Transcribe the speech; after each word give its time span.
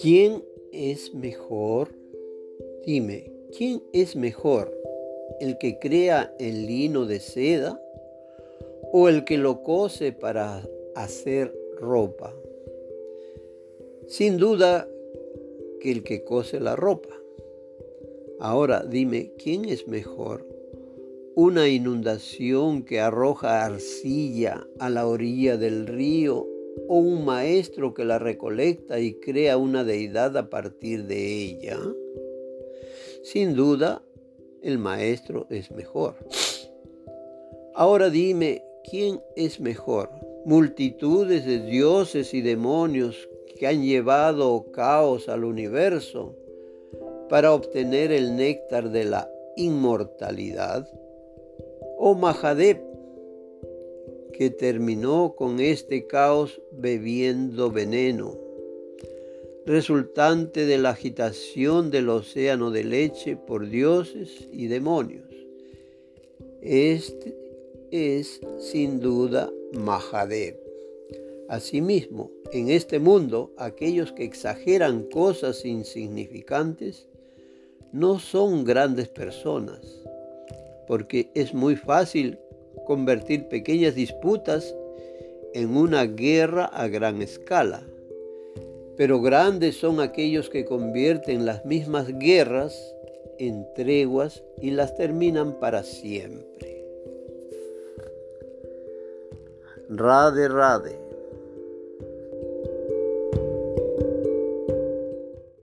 ¿Quién 0.00 0.44
es 0.72 1.14
mejor? 1.14 1.88
Dime, 2.84 3.32
¿quién 3.56 3.82
es 3.92 4.16
mejor? 4.16 4.76
¿El 5.40 5.56
que 5.58 5.78
crea 5.78 6.34
el 6.38 6.66
lino 6.66 7.06
de 7.06 7.20
seda 7.20 7.80
o 8.92 9.08
el 9.08 9.24
que 9.24 9.38
lo 9.38 9.62
cose 9.62 10.12
para 10.12 10.68
hacer 10.94 11.54
ropa? 11.78 12.34
Sin 14.08 14.36
duda 14.36 14.88
que 15.80 15.90
el 15.90 16.02
que 16.02 16.24
cose 16.24 16.60
la 16.60 16.76
ropa. 16.76 17.16
Ahora 18.38 18.84
dime, 18.86 19.32
¿quién 19.38 19.64
es 19.64 19.88
mejor? 19.88 20.59
¿Una 21.42 21.68
inundación 21.68 22.82
que 22.82 23.00
arroja 23.00 23.64
arcilla 23.64 24.66
a 24.78 24.90
la 24.90 25.06
orilla 25.06 25.56
del 25.56 25.86
río 25.86 26.46
o 26.86 26.98
un 26.98 27.24
maestro 27.24 27.94
que 27.94 28.04
la 28.04 28.18
recolecta 28.18 29.00
y 29.00 29.14
crea 29.14 29.56
una 29.56 29.82
deidad 29.82 30.36
a 30.36 30.50
partir 30.50 31.04
de 31.04 31.44
ella? 31.44 31.78
Sin 33.22 33.54
duda, 33.54 34.02
el 34.60 34.76
maestro 34.76 35.46
es 35.48 35.70
mejor. 35.70 36.16
Ahora 37.74 38.10
dime, 38.10 38.62
¿quién 38.90 39.22
es 39.34 39.60
mejor? 39.60 40.10
Multitudes 40.44 41.46
de 41.46 41.60
dioses 41.64 42.34
y 42.34 42.42
demonios 42.42 43.30
que 43.58 43.66
han 43.66 43.82
llevado 43.82 44.66
caos 44.72 45.30
al 45.30 45.44
universo 45.44 46.36
para 47.30 47.54
obtener 47.54 48.12
el 48.12 48.36
néctar 48.36 48.90
de 48.90 49.04
la 49.04 49.32
inmortalidad? 49.56 50.86
¿O 52.02 52.14
Mahadeb, 52.14 52.80
que 54.32 54.48
terminó 54.48 55.34
con 55.36 55.60
este 55.60 56.06
caos 56.06 56.62
bebiendo 56.72 57.70
veneno, 57.70 58.38
resultante 59.66 60.64
de 60.64 60.78
la 60.78 60.90
agitación 60.90 61.90
del 61.90 62.08
océano 62.08 62.70
de 62.70 62.84
leche 62.84 63.36
por 63.36 63.68
dioses 63.68 64.48
y 64.50 64.68
demonios? 64.68 65.28
Este 66.62 67.36
es 67.90 68.40
sin 68.60 69.00
duda 69.00 69.52
Mahadeb. 69.74 70.58
Asimismo, 71.50 72.30
en 72.50 72.70
este 72.70 72.98
mundo, 72.98 73.52
aquellos 73.58 74.14
que 74.14 74.24
exageran 74.24 75.02
cosas 75.02 75.66
insignificantes 75.66 77.10
no 77.92 78.18
son 78.18 78.64
grandes 78.64 79.08
personas, 79.08 80.00
porque 80.90 81.30
es 81.34 81.54
muy 81.54 81.76
fácil 81.76 82.40
convertir 82.84 83.46
pequeñas 83.46 83.94
disputas 83.94 84.74
en 85.54 85.76
una 85.76 86.02
guerra 86.02 86.64
a 86.64 86.88
gran 86.88 87.22
escala. 87.22 87.84
Pero 88.96 89.20
grandes 89.20 89.76
son 89.76 90.00
aquellos 90.00 90.50
que 90.50 90.64
convierten 90.64 91.46
las 91.46 91.64
mismas 91.64 92.08
guerras 92.18 92.76
en 93.38 93.72
treguas 93.76 94.42
y 94.60 94.72
las 94.72 94.96
terminan 94.96 95.60
para 95.60 95.84
siempre. 95.84 96.84
Rade, 99.88 100.48
rade. 100.48 101.09